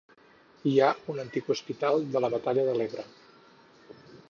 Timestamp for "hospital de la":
1.55-2.33